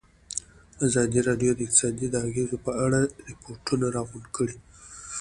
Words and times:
ازادي 0.87 1.19
راډیو 1.27 1.51
د 1.55 1.59
اقتصاد 1.65 1.93
د 2.09 2.15
اغېزو 2.27 2.57
په 2.65 2.71
اړه 2.85 2.99
ریپوټونه 3.29 3.85
راغونډ 3.95 4.27
کړي. 4.37 4.57